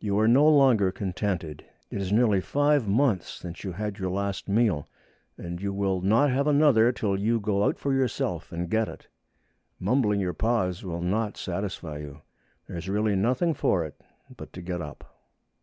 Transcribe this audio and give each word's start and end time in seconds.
You 0.00 0.18
are 0.18 0.26
no 0.26 0.48
longer 0.48 0.90
contented. 0.90 1.62
It 1.90 2.00
is 2.00 2.10
nearly 2.10 2.40
five 2.40 2.88
months 2.88 3.28
since 3.28 3.64
you 3.64 3.72
had 3.72 3.98
your 3.98 4.08
last 4.08 4.48
meal, 4.48 4.88
and 5.36 5.60
you 5.60 5.74
will 5.74 6.00
not 6.00 6.30
have 6.30 6.46
another 6.46 6.90
till 6.90 7.18
you 7.20 7.38
go 7.38 7.62
out 7.64 7.78
for 7.78 7.92
yourself 7.92 8.50
and 8.50 8.70
get 8.70 8.88
it. 8.88 9.08
Mumbling 9.78 10.20
your 10.20 10.32
paws 10.32 10.84
will 10.86 11.02
not 11.02 11.36
satisfy 11.36 11.98
you. 11.98 12.22
There 12.66 12.78
is 12.78 12.88
really 12.88 13.14
nothing 13.14 13.52
for 13.52 13.84
it 13.84 14.00
but 14.34 14.54
to 14.54 14.62
get 14.62 14.80
up. 14.80 15.04